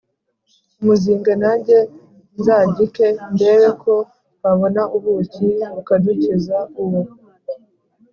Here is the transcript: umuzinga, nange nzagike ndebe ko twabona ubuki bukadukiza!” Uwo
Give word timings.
umuzinga, 0.79 1.31
nange 1.43 1.77
nzagike 2.37 3.07
ndebe 3.33 3.67
ko 3.83 3.93
twabona 4.35 4.81
ubuki 4.95 5.47
bukadukiza!” 5.73 6.57
Uwo 6.81 7.01